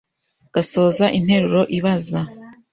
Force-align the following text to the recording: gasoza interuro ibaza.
gasoza 0.53 1.05
interuro 1.19 1.61
ibaza. 1.77 2.21